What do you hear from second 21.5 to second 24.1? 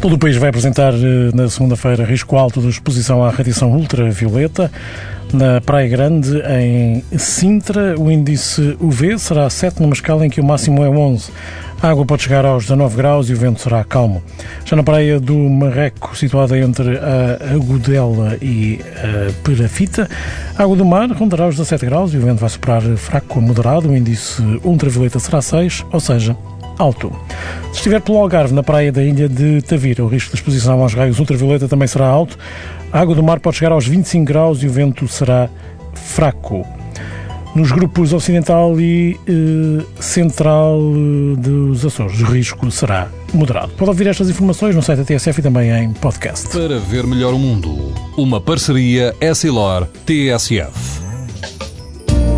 17 graus e o vento vai soprar fraco a moderado. O